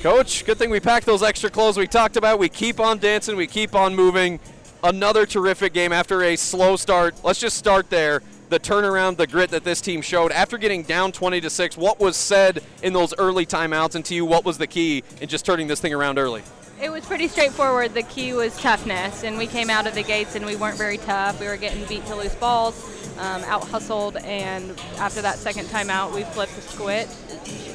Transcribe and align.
Coach, 0.00 0.44
good 0.44 0.58
thing 0.58 0.70
we 0.70 0.78
packed 0.78 1.06
those 1.06 1.24
extra 1.24 1.50
clothes 1.50 1.76
we 1.76 1.88
talked 1.88 2.16
about. 2.16 2.38
We 2.38 2.48
keep 2.48 2.78
on 2.78 2.98
dancing, 2.98 3.34
we 3.34 3.48
keep 3.48 3.74
on 3.74 3.96
moving. 3.96 4.38
Another 4.84 5.26
terrific 5.26 5.72
game 5.72 5.92
after 5.92 6.22
a 6.22 6.36
slow 6.36 6.76
start. 6.76 7.16
Let's 7.24 7.40
just 7.40 7.56
start 7.56 7.90
there. 7.90 8.22
The 8.48 8.60
turnaround, 8.60 9.16
the 9.16 9.26
grit 9.26 9.50
that 9.50 9.64
this 9.64 9.80
team 9.80 10.00
showed 10.00 10.30
after 10.30 10.56
getting 10.56 10.84
down 10.84 11.10
20 11.10 11.40
to 11.40 11.50
6. 11.50 11.76
What 11.76 11.98
was 11.98 12.16
said 12.16 12.62
in 12.80 12.92
those 12.92 13.12
early 13.18 13.44
timeouts, 13.44 13.96
and 13.96 14.04
to 14.04 14.14
you, 14.14 14.24
what 14.24 14.44
was 14.44 14.56
the 14.56 14.68
key 14.68 15.02
in 15.20 15.28
just 15.28 15.44
turning 15.44 15.66
this 15.66 15.80
thing 15.80 15.92
around 15.92 16.16
early? 16.16 16.44
It 16.80 16.92
was 16.92 17.04
pretty 17.04 17.26
straightforward. 17.26 17.94
The 17.94 18.04
key 18.04 18.34
was 18.34 18.56
toughness, 18.56 19.24
and 19.24 19.36
we 19.36 19.48
came 19.48 19.68
out 19.68 19.88
of 19.88 19.94
the 19.94 20.04
gates 20.04 20.36
and 20.36 20.46
we 20.46 20.54
weren't 20.54 20.78
very 20.78 20.98
tough. 20.98 21.40
We 21.40 21.48
were 21.48 21.56
getting 21.56 21.84
beat 21.86 22.06
to 22.06 22.14
loose 22.14 22.36
balls, 22.36 22.76
um, 23.18 23.42
out 23.44 23.64
hustled, 23.64 24.16
and 24.18 24.78
after 24.98 25.20
that 25.22 25.38
second 25.38 25.66
timeout, 25.66 26.14
we 26.14 26.22
flipped 26.22 26.54
the 26.54 26.62
switch 26.62 27.08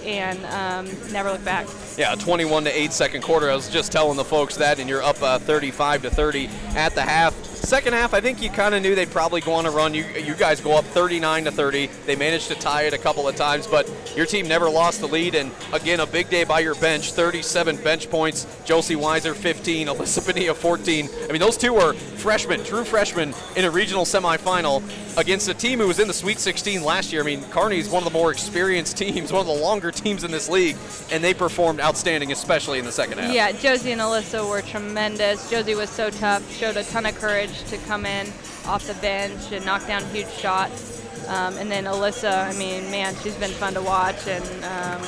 and 0.05 0.39
um, 0.45 1.11
never 1.11 1.31
looked 1.31 1.43
back. 1.43 1.67
Yeah, 1.97 2.15
21 2.15 2.63
to 2.63 2.71
8 2.71 2.93
second 2.93 3.23
quarter. 3.23 3.51
I 3.51 3.55
was 3.55 3.69
just 3.69 3.91
telling 3.91 4.15
the 4.15 4.23
folks 4.23 4.55
that, 4.55 4.79
and 4.79 4.87
you're 4.89 5.03
up 5.03 5.21
uh, 5.21 5.37
35 5.37 6.03
to 6.03 6.09
30 6.09 6.49
at 6.75 6.95
the 6.95 7.01
half. 7.01 7.33
Second 7.63 7.93
half, 7.93 8.13
I 8.13 8.19
think 8.19 8.41
you 8.41 8.49
kind 8.49 8.75
of 8.75 8.81
knew 8.81 8.93
they'd 8.93 9.09
probably 9.09 9.39
go 9.39 9.53
on 9.53 9.65
a 9.65 9.71
run. 9.71 9.93
You, 9.93 10.03
you 10.03 10.35
guys 10.35 10.59
go 10.59 10.77
up 10.77 10.83
39 10.83 11.45
to 11.45 11.51
30. 11.51 11.87
They 12.05 12.17
managed 12.17 12.49
to 12.49 12.55
tie 12.55 12.83
it 12.83 12.93
a 12.93 12.97
couple 12.97 13.25
of 13.25 13.37
times, 13.37 13.67
but 13.67 13.89
your 14.17 14.25
team 14.25 14.49
never 14.49 14.69
lost 14.69 14.99
the 14.99 15.07
lead. 15.07 15.33
And 15.33 15.49
again, 15.71 16.01
a 16.01 16.05
big 16.05 16.29
day 16.29 16.43
by 16.43 16.59
your 16.59 16.75
bench 16.75 17.13
37 17.13 17.77
bench 17.77 18.09
points. 18.09 18.45
Josie 18.65 18.95
Weiser, 18.95 19.33
15. 19.33 19.87
Alyssa 19.87 20.27
Bonilla, 20.27 20.53
14. 20.53 21.09
I 21.29 21.31
mean, 21.31 21.39
those 21.39 21.55
two 21.55 21.73
were 21.73 21.93
freshmen, 21.93 22.65
true 22.65 22.83
freshmen, 22.83 23.33
in 23.55 23.63
a 23.63 23.71
regional 23.71 24.03
semifinal 24.03 24.83
against 25.17 25.47
a 25.47 25.53
team 25.53 25.79
who 25.79 25.87
was 25.87 25.99
in 25.99 26.07
the 26.09 26.13
Sweet 26.13 26.39
16 26.39 26.83
last 26.83 27.13
year. 27.13 27.21
I 27.21 27.25
mean, 27.25 27.43
Kearney's 27.45 27.89
one 27.89 28.03
of 28.05 28.11
the 28.11 28.17
more 28.17 28.31
experienced 28.31 28.97
teams, 29.03 29.31
one 29.31 29.39
of 29.39 29.47
the 29.47 29.53
longer 29.53 29.89
teams 29.89 30.25
in 30.25 30.31
this 30.31 30.49
league, 30.49 30.75
and 31.11 31.23
they 31.23 31.33
performed 31.33 31.79
outstanding, 31.79 32.33
especially 32.33 32.77
in 32.79 32.83
the 32.83 32.91
second 32.91 33.19
half. 33.19 33.33
Yeah, 33.33 33.53
Josie 33.53 33.93
and 33.93 34.01
Alyssa 34.01 34.47
were 34.49 34.61
tremendous. 34.61 35.49
Josie 35.49 35.75
was 35.75 35.89
so 35.89 36.09
tough, 36.09 36.49
showed 36.51 36.75
a 36.75 36.83
ton 36.83 37.05
of 37.05 37.15
courage 37.15 37.52
to 37.63 37.77
come 37.79 38.05
in 38.05 38.27
off 38.65 38.85
the 38.87 38.93
bench 38.95 39.51
and 39.51 39.65
knock 39.65 39.85
down 39.87 40.03
huge 40.05 40.29
shots. 40.29 41.01
Um, 41.27 41.57
and 41.57 41.71
then 41.71 41.85
Alyssa, 41.85 42.47
I 42.47 42.57
mean, 42.57 42.89
man, 42.91 43.15
she's 43.15 43.35
been 43.35 43.51
fun 43.51 43.73
to 43.75 43.81
watch, 43.81 44.27
and 44.27 44.43
um, 44.65 45.01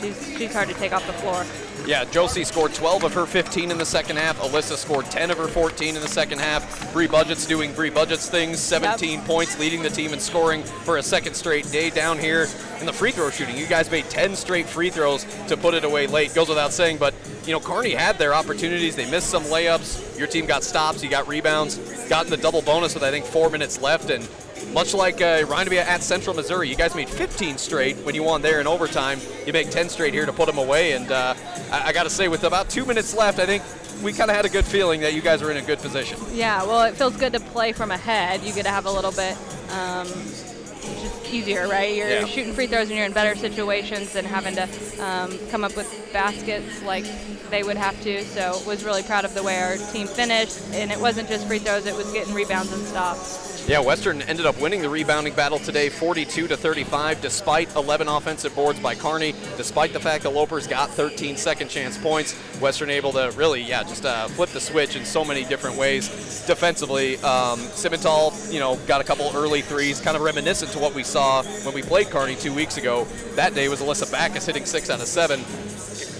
she's 0.00 0.36
she's 0.36 0.52
hard 0.52 0.68
to 0.68 0.74
take 0.74 0.92
off 0.92 1.06
the 1.06 1.12
floor. 1.14 1.44
Yeah, 1.86 2.04
Josie 2.06 2.44
scored 2.44 2.72
12 2.72 3.04
of 3.04 3.12
her 3.12 3.26
15 3.26 3.70
in 3.70 3.76
the 3.76 3.84
second 3.84 4.16
half. 4.16 4.40
Alyssa 4.40 4.76
scored 4.76 5.04
10 5.06 5.30
of 5.30 5.36
her 5.36 5.48
14 5.48 5.94
in 5.94 6.00
the 6.00 6.08
second 6.08 6.38
half. 6.38 6.92
Bree 6.94 7.06
Budget's 7.06 7.46
doing 7.46 7.74
Bree 7.74 7.90
Budget's 7.90 8.30
things, 8.30 8.58
17 8.58 9.18
Yep. 9.18 9.26
points, 9.26 9.58
leading 9.58 9.82
the 9.82 9.90
team 9.90 10.14
in 10.14 10.20
scoring 10.20 10.62
for 10.62 10.96
a 10.96 11.02
second 11.02 11.34
straight 11.34 11.70
day 11.70 11.90
down 11.90 12.18
here 12.18 12.48
in 12.80 12.86
the 12.86 12.92
free 12.92 13.10
throw 13.10 13.28
shooting. 13.28 13.58
You 13.58 13.66
guys 13.66 13.90
made 13.90 14.08
10 14.08 14.34
straight 14.34 14.66
free 14.66 14.88
throws 14.88 15.26
to 15.48 15.56
put 15.58 15.74
it 15.74 15.84
away 15.84 16.06
late. 16.06 16.32
Goes 16.34 16.48
without 16.48 16.72
saying, 16.72 16.96
but 16.96 17.12
you 17.44 17.52
know, 17.52 17.60
Kearney 17.60 17.90
had 17.90 18.18
their 18.18 18.32
opportunities. 18.32 18.96
They 18.96 19.10
missed 19.10 19.28
some 19.28 19.44
layups. 19.44 20.18
Your 20.18 20.26
team 20.26 20.46
got 20.46 20.62
stops. 20.64 21.02
You 21.02 21.10
got 21.10 21.28
rebounds. 21.28 21.76
Gotten 22.08 22.30
the 22.30 22.38
double 22.38 22.62
bonus 22.62 22.94
with 22.94 23.02
I 23.02 23.10
think 23.10 23.26
four 23.26 23.50
minutes 23.50 23.82
left, 23.82 24.08
and 24.08 24.26
much 24.72 24.94
like 24.94 25.20
uh, 25.20 25.44
at 25.46 26.02
Central 26.02 26.34
Missouri, 26.34 26.68
you 26.68 26.76
guys 26.76 26.94
made 26.94 27.08
15 27.08 27.58
straight 27.58 27.96
when 27.98 28.14
you 28.14 28.22
won 28.22 28.40
there 28.42 28.60
in 28.60 28.66
overtime. 28.66 29.20
You 29.46 29.52
make 29.52 29.70
10 29.70 29.88
straight 29.88 30.14
here 30.14 30.26
to 30.26 30.32
put 30.32 30.46
them 30.46 30.58
away, 30.58 30.92
and 30.92 31.10
uh, 31.12 31.34
I, 31.70 31.88
I 31.88 31.92
got 31.92 32.04
to 32.04 32.10
say, 32.10 32.28
with 32.28 32.44
about 32.44 32.70
two 32.70 32.84
minutes 32.84 33.14
left, 33.14 33.38
I 33.38 33.46
think 33.46 33.62
we 34.02 34.12
kind 34.12 34.30
of 34.30 34.36
had 34.36 34.44
a 34.44 34.48
good 34.48 34.64
feeling 34.64 35.00
that 35.00 35.14
you 35.14 35.22
guys 35.22 35.42
were 35.42 35.50
in 35.50 35.56
a 35.56 35.62
good 35.62 35.78
position. 35.78 36.18
Yeah, 36.32 36.64
well, 36.64 36.82
it 36.84 36.94
feels 36.94 37.16
good 37.16 37.32
to 37.32 37.40
play 37.40 37.72
from 37.72 37.90
ahead. 37.90 38.42
You 38.42 38.52
get 38.52 38.64
to 38.64 38.70
have 38.70 38.86
a 38.86 38.90
little 38.92 39.12
bit 39.12 39.36
um, 39.70 40.06
just 40.06 41.32
easier, 41.32 41.68
right? 41.68 41.94
You're 41.94 42.08
Yeah. 42.08 42.24
shooting 42.26 42.52
free 42.52 42.66
throws 42.66 42.88
and 42.88 42.96
you're 42.96 43.06
in 43.06 43.12
better 43.12 43.34
situations 43.38 44.12
than 44.12 44.24
having 44.24 44.54
to 44.56 44.68
um, 45.02 45.38
come 45.50 45.64
up 45.64 45.76
with 45.76 45.88
baskets 46.12 46.82
like 46.82 47.04
they 47.50 47.62
would 47.62 47.76
have 47.76 48.00
to. 48.02 48.24
So 48.24 48.60
was 48.66 48.84
really 48.84 49.02
proud 49.02 49.24
of 49.24 49.34
the 49.34 49.42
way 49.42 49.60
our 49.60 49.76
team 49.92 50.06
finished. 50.06 50.58
And 50.72 50.90
it 50.90 51.00
wasn't 51.00 51.28
just 51.28 51.46
free 51.46 51.58
throws; 51.60 51.86
it 51.86 51.94
was 51.96 52.12
getting 52.12 52.34
rebounds 52.34 52.72
and 52.72 52.84
stops. 52.86 53.53
Yeah, 53.66 53.80
Western 53.80 54.20
ended 54.20 54.44
up 54.44 54.60
winning 54.60 54.82
the 54.82 54.90
rebounding 54.90 55.32
battle 55.32 55.58
today, 55.58 55.88
42 55.88 56.48
to 56.48 56.56
35, 56.56 57.22
despite 57.22 57.74
11 57.74 58.08
offensive 58.08 58.54
boards 58.54 58.78
by 58.78 58.94
Kearney, 58.94 59.34
Despite 59.56 59.94
the 59.94 60.00
fact 60.00 60.24
the 60.24 60.30
Lopers 60.30 60.68
got 60.68 60.90
13 60.90 61.38
second 61.38 61.68
chance 61.68 61.96
points, 61.96 62.34
Western 62.60 62.90
able 62.90 63.12
to 63.12 63.32
really, 63.36 63.62
yeah, 63.62 63.82
just 63.82 64.04
uh, 64.04 64.28
flip 64.28 64.50
the 64.50 64.60
switch 64.60 64.96
in 64.96 65.04
so 65.04 65.24
many 65.24 65.44
different 65.44 65.78
ways. 65.78 66.08
Defensively, 66.46 67.16
um, 67.18 67.58
Simmental, 67.70 68.52
you 68.52 68.60
know, 68.60 68.76
got 68.86 69.00
a 69.00 69.04
couple 69.04 69.30
early 69.34 69.62
threes, 69.62 70.00
kind 70.00 70.16
of 70.16 70.22
reminiscent 70.22 70.72
to 70.72 70.78
what 70.78 70.94
we 70.94 71.02
saw 71.02 71.42
when 71.64 71.74
we 71.74 71.82
played 71.82 72.10
Kearney 72.10 72.34
two 72.34 72.52
weeks 72.52 72.76
ago. 72.76 73.06
That 73.36 73.54
day 73.54 73.68
was 73.68 73.80
Alyssa 73.80 74.10
Backus 74.12 74.44
hitting 74.44 74.66
six 74.66 74.90
out 74.90 75.00
of 75.00 75.06
seven 75.06 75.40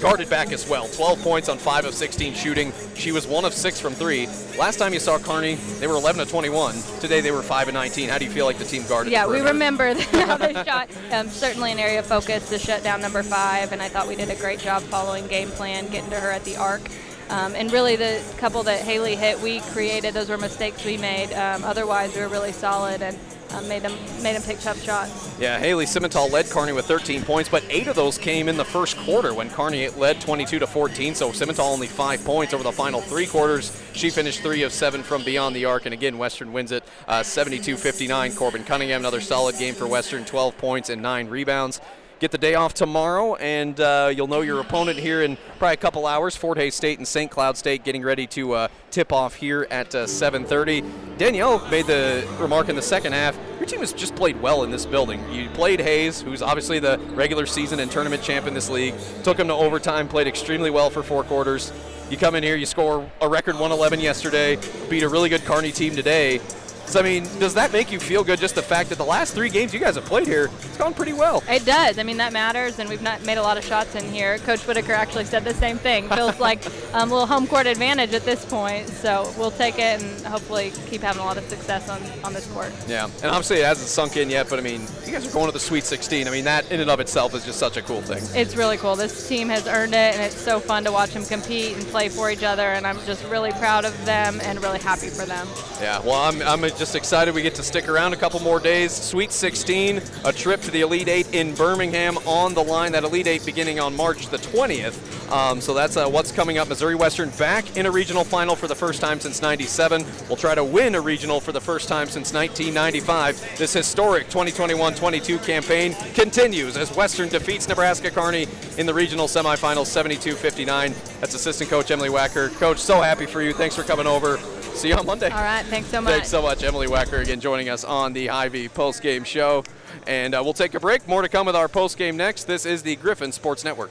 guarded 0.04 0.28
back 0.28 0.52
as 0.52 0.68
well. 0.68 0.86
12 0.88 1.22
points 1.22 1.48
on 1.48 1.56
5 1.56 1.86
of 1.86 1.94
16 1.94 2.34
shooting. 2.34 2.72
She 2.94 3.10
was 3.10 3.26
1 3.26 3.44
of 3.46 3.54
6 3.54 3.80
from 3.80 3.94
3. 3.94 4.26
Last 4.58 4.76
time 4.76 4.92
you 4.92 5.00
saw 5.00 5.18
Kearney, 5.18 5.54
they 5.80 5.86
were 5.86 5.94
11 5.94 6.20
of 6.20 6.28
21. 6.28 6.74
Today 7.00 7.22
they 7.22 7.30
were 7.30 7.33
5 7.42 7.68
and 7.68 7.74
19. 7.74 8.08
How 8.08 8.18
do 8.18 8.24
you 8.24 8.30
feel 8.30 8.46
like 8.46 8.58
the 8.58 8.64
team 8.64 8.84
guarded? 8.86 9.12
Yeah, 9.12 9.26
we 9.26 9.40
remember 9.40 9.94
how 10.12 10.36
they 10.36 10.52
shot. 10.52 10.88
Um, 11.10 11.28
certainly 11.28 11.72
an 11.72 11.78
area 11.78 12.00
of 12.00 12.06
focus 12.06 12.48
to 12.50 12.58
shut 12.58 12.82
down 12.82 13.00
number 13.00 13.22
five, 13.22 13.72
and 13.72 13.82
I 13.82 13.88
thought 13.88 14.08
we 14.08 14.16
did 14.16 14.30
a 14.30 14.36
great 14.36 14.58
job 14.58 14.82
following 14.82 15.26
game 15.26 15.50
plan, 15.50 15.88
getting 15.88 16.10
to 16.10 16.20
her 16.20 16.30
at 16.30 16.44
the 16.44 16.56
arc. 16.56 16.82
Um, 17.30 17.54
and 17.54 17.72
really, 17.72 17.96
the 17.96 18.22
couple 18.36 18.62
that 18.64 18.80
Haley 18.80 19.16
hit, 19.16 19.40
we 19.40 19.60
created. 19.60 20.12
Those 20.14 20.28
were 20.28 20.36
mistakes 20.36 20.84
we 20.84 20.98
made. 20.98 21.32
Um, 21.32 21.64
otherwise, 21.64 22.14
we 22.14 22.20
were 22.20 22.28
really 22.28 22.52
solid 22.52 23.00
and 23.00 23.18
um, 23.54 23.68
made 23.68 23.82
them 23.82 23.92
made 24.22 24.36
them 24.36 24.42
pick 24.42 24.58
tough 24.60 24.82
shots. 24.82 25.38
Yeah, 25.38 25.58
Haley 25.58 25.86
Simmental 25.86 26.30
led 26.30 26.46
Kearney 26.46 26.72
with 26.72 26.86
13 26.86 27.22
points, 27.22 27.48
but 27.48 27.64
eight 27.68 27.86
of 27.86 27.96
those 27.96 28.18
came 28.18 28.48
in 28.48 28.56
the 28.56 28.64
first 28.64 28.96
quarter 28.98 29.34
when 29.34 29.50
Kearney 29.50 29.88
led 29.90 30.20
22 30.20 30.58
to 30.58 30.66
14. 30.66 31.14
So 31.14 31.30
Simmental 31.30 31.60
only 31.60 31.86
five 31.86 32.24
points 32.24 32.54
over 32.54 32.62
the 32.62 32.72
final 32.72 33.00
three 33.00 33.26
quarters. 33.26 33.80
She 33.92 34.10
finished 34.10 34.40
three 34.40 34.62
of 34.62 34.72
seven 34.72 35.02
from 35.02 35.22
beyond 35.24 35.54
the 35.54 35.64
arc, 35.64 35.86
and 35.86 35.92
again, 35.92 36.18
Western 36.18 36.52
wins 36.52 36.72
it 36.72 36.84
72 37.22 37.76
59. 37.76 38.34
Corbin 38.34 38.64
Cunningham, 38.64 39.00
another 39.00 39.20
solid 39.20 39.56
game 39.58 39.74
for 39.74 39.86
Western, 39.86 40.24
12 40.24 40.58
points 40.58 40.90
and 40.90 41.02
nine 41.02 41.28
rebounds. 41.28 41.80
Get 42.20 42.30
the 42.30 42.38
day 42.38 42.54
off 42.54 42.74
tomorrow, 42.74 43.34
and 43.34 43.78
uh, 43.80 44.12
you'll 44.14 44.28
know 44.28 44.42
your 44.42 44.60
opponent 44.60 45.00
here 45.00 45.22
in 45.22 45.36
probably 45.58 45.74
a 45.74 45.76
couple 45.76 46.06
hours. 46.06 46.36
Fort 46.36 46.56
Hays 46.56 46.76
State 46.76 46.98
and 46.98 47.08
St. 47.08 47.28
Cloud 47.28 47.56
State 47.56 47.82
getting 47.82 48.02
ready 48.02 48.24
to 48.28 48.52
uh, 48.52 48.68
tip 48.92 49.12
off 49.12 49.34
here 49.34 49.66
at 49.68 49.92
uh, 49.96 50.06
7:30. 50.06 51.18
Danielle 51.18 51.66
made 51.70 51.86
the 51.86 52.24
remark 52.38 52.68
in 52.68 52.76
the 52.76 52.82
second 52.82 53.14
half. 53.14 53.36
Your 53.58 53.66
team 53.66 53.80
has 53.80 53.92
just 53.92 54.14
played 54.14 54.40
well 54.40 54.62
in 54.62 54.70
this 54.70 54.86
building. 54.86 55.20
You 55.32 55.48
played 55.50 55.80
Hays, 55.80 56.20
who's 56.20 56.40
obviously 56.40 56.78
the 56.78 56.98
regular 57.14 57.46
season 57.46 57.80
and 57.80 57.90
tournament 57.90 58.22
champ 58.22 58.46
in 58.46 58.54
this 58.54 58.70
league. 58.70 58.94
Took 59.24 59.38
him 59.38 59.48
to 59.48 59.54
overtime, 59.54 60.06
played 60.06 60.28
extremely 60.28 60.70
well 60.70 60.90
for 60.90 61.02
four 61.02 61.24
quarters. 61.24 61.72
You 62.10 62.16
come 62.16 62.36
in 62.36 62.44
here, 62.44 62.54
you 62.54 62.66
score 62.66 63.10
a 63.22 63.28
record 63.28 63.54
111 63.54 63.98
yesterday, 63.98 64.56
beat 64.88 65.02
a 65.02 65.08
really 65.08 65.28
good 65.28 65.44
Kearney 65.44 65.72
team 65.72 65.96
today. 65.96 66.40
So 66.86 67.00
I 67.00 67.02
mean, 67.02 67.24
does 67.38 67.54
that 67.54 67.72
make 67.72 67.90
you 67.90 67.98
feel 67.98 68.22
good? 68.22 68.38
Just 68.38 68.54
the 68.54 68.62
fact 68.62 68.88
that 68.90 68.98
the 68.98 69.04
last 69.04 69.34
three 69.34 69.48
games 69.48 69.74
you 69.74 69.80
guys 69.80 69.96
have 69.96 70.04
played 70.04 70.26
here, 70.26 70.50
it's 70.62 70.76
gone 70.76 70.94
pretty 70.94 71.12
well. 71.12 71.42
It 71.48 71.64
does. 71.64 71.98
I 71.98 72.02
mean, 72.02 72.18
that 72.18 72.32
matters, 72.32 72.78
and 72.78 72.88
we've 72.88 73.02
not 73.02 73.24
made 73.24 73.38
a 73.38 73.42
lot 73.42 73.56
of 73.56 73.64
shots 73.64 73.94
in 73.94 74.04
here. 74.12 74.38
Coach 74.38 74.66
Whitaker 74.66 74.92
actually 74.92 75.24
said 75.24 75.44
the 75.44 75.54
same 75.54 75.78
thing. 75.78 76.08
Feels 76.08 76.38
like 76.38 76.64
um, 76.94 77.10
a 77.10 77.12
little 77.12 77.26
home 77.26 77.46
court 77.46 77.66
advantage 77.66 78.12
at 78.12 78.24
this 78.24 78.44
point, 78.44 78.88
so 78.88 79.32
we'll 79.36 79.50
take 79.50 79.78
it 79.78 80.02
and 80.02 80.26
hopefully 80.26 80.72
keep 80.88 81.00
having 81.00 81.22
a 81.22 81.24
lot 81.24 81.36
of 81.36 81.44
success 81.48 81.88
on, 81.88 82.00
on 82.22 82.32
this 82.32 82.46
court. 82.52 82.72
Yeah, 82.86 83.04
and 83.04 83.26
obviously 83.26 83.58
it 83.58 83.64
hasn't 83.64 83.88
sunk 83.88 84.16
in 84.16 84.30
yet, 84.30 84.48
but 84.48 84.58
I 84.58 84.62
mean, 84.62 84.82
you 85.04 85.12
guys 85.12 85.26
are 85.26 85.32
going 85.32 85.46
to 85.46 85.52
the 85.52 85.60
Sweet 85.60 85.84
16. 85.84 86.28
I 86.28 86.30
mean, 86.30 86.44
that 86.44 86.70
in 86.70 86.80
and 86.80 86.90
of 86.90 87.00
itself 87.00 87.34
is 87.34 87.44
just 87.44 87.58
such 87.58 87.76
a 87.76 87.82
cool 87.82 88.02
thing. 88.02 88.22
It's 88.38 88.56
really 88.56 88.76
cool. 88.76 88.94
This 88.96 89.28
team 89.28 89.48
has 89.48 89.66
earned 89.66 89.94
it, 89.94 90.14
and 90.14 90.22
it's 90.22 90.40
so 90.40 90.60
fun 90.60 90.84
to 90.84 90.92
watch 90.92 91.10
them 91.10 91.24
compete 91.24 91.76
and 91.76 91.84
play 91.86 92.08
for 92.08 92.30
each 92.30 92.42
other, 92.42 92.62
and 92.62 92.86
I'm 92.86 92.98
just 93.06 93.24
really 93.24 93.52
proud 93.52 93.84
of 93.84 94.04
them 94.04 94.40
and 94.42 94.62
really 94.62 94.78
happy 94.78 95.08
for 95.08 95.24
them. 95.24 95.48
Yeah, 95.80 96.00
well, 96.00 96.22
I'm, 96.22 96.40
I'm 96.42 96.64
just 96.76 96.96
excited 96.96 97.34
we 97.34 97.42
get 97.42 97.54
to 97.54 97.62
stick 97.62 97.88
around 97.88 98.12
a 98.12 98.16
couple 98.16 98.40
more 98.40 98.58
days. 98.58 98.92
Sweet 98.92 99.32
16, 99.32 100.00
a 100.24 100.32
trip 100.32 100.60
to 100.62 100.70
the 100.70 100.80
Elite 100.80 101.08
Eight 101.08 101.32
in 101.34 101.54
Birmingham 101.54 102.16
on 102.26 102.54
the 102.54 102.62
line. 102.62 102.92
That 102.92 103.04
Elite 103.04 103.26
Eight 103.26 103.44
beginning 103.44 103.80
on 103.80 103.94
March 103.94 104.28
the 104.28 104.38
20th. 104.38 105.32
Um, 105.32 105.60
so 105.60 105.74
that's 105.74 105.96
uh, 105.96 106.08
what's 106.08 106.32
coming 106.32 106.58
up. 106.58 106.68
Missouri 106.68 106.94
Western 106.94 107.30
back 107.30 107.76
in 107.76 107.86
a 107.86 107.90
regional 107.90 108.24
final 108.24 108.56
for 108.56 108.66
the 108.66 108.74
first 108.74 109.00
time 109.00 109.20
since 109.20 109.40
97. 109.40 110.04
We'll 110.28 110.36
try 110.36 110.54
to 110.54 110.64
win 110.64 110.94
a 110.94 111.00
regional 111.00 111.40
for 111.40 111.52
the 111.52 111.60
first 111.60 111.88
time 111.88 112.08
since 112.08 112.32
1995. 112.32 113.58
This 113.58 113.72
historic 113.72 114.28
2021-22 114.28 115.44
campaign 115.44 115.94
continues 116.14 116.76
as 116.76 116.94
Western 116.94 117.28
defeats 117.28 117.68
Nebraska 117.68 118.10
Kearney 118.10 118.46
in 118.78 118.86
the 118.86 118.94
regional 118.94 119.26
semifinals 119.26 119.86
72-59. 119.86 121.20
That's 121.20 121.34
assistant 121.34 121.70
coach 121.70 121.90
Emily 121.90 122.10
Wacker. 122.10 122.52
Coach, 122.58 122.78
so 122.78 123.00
happy 123.00 123.26
for 123.26 123.42
you. 123.42 123.52
Thanks 123.52 123.76
for 123.76 123.82
coming 123.82 124.06
over. 124.06 124.38
See 124.74 124.88
you 124.88 124.96
on 124.96 125.06
Monday. 125.06 125.30
All 125.30 125.42
right, 125.42 125.64
thanks 125.66 125.88
so 125.88 126.00
much. 126.00 126.12
Thanks 126.12 126.28
so 126.28 126.42
much, 126.42 126.62
Emily 126.62 126.88
Wacker, 126.88 127.22
again 127.22 127.40
joining 127.40 127.68
us 127.68 127.84
on 127.84 128.12
the 128.12 128.28
Ivy 128.30 128.68
post 128.68 129.02
game 129.02 129.24
show. 129.24 129.64
And 130.06 130.34
uh, 130.34 130.42
we'll 130.44 130.52
take 130.52 130.74
a 130.74 130.80
break. 130.80 131.06
More 131.08 131.22
to 131.22 131.28
come 131.28 131.46
with 131.46 131.56
our 131.56 131.68
post 131.68 131.96
game 131.96 132.16
next. 132.16 132.44
This 132.44 132.66
is 132.66 132.82
the 132.82 132.96
Griffin 132.96 133.32
Sports 133.32 133.64
Network. 133.64 133.90